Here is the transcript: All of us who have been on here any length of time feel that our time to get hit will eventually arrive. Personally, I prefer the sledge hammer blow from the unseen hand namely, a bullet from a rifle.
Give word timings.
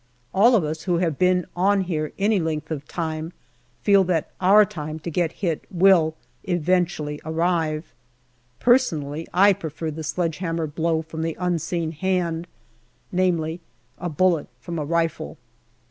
All 0.33 0.55
of 0.55 0.63
us 0.63 0.81
who 0.85 0.97
have 0.97 1.19
been 1.19 1.45
on 1.55 1.81
here 1.81 2.11
any 2.17 2.39
length 2.39 2.71
of 2.71 2.87
time 2.87 3.33
feel 3.83 4.03
that 4.05 4.31
our 4.41 4.65
time 4.65 4.97
to 4.97 5.11
get 5.11 5.31
hit 5.45 5.63
will 5.69 6.15
eventually 6.43 7.21
arrive. 7.23 7.93
Personally, 8.59 9.27
I 9.31 9.53
prefer 9.53 9.91
the 9.91 10.03
sledge 10.03 10.37
hammer 10.39 10.65
blow 10.65 11.03
from 11.03 11.21
the 11.21 11.37
unseen 11.39 11.91
hand 11.91 12.47
namely, 13.11 13.61
a 13.99 14.09
bullet 14.09 14.47
from 14.59 14.79
a 14.79 14.85
rifle. 14.85 15.37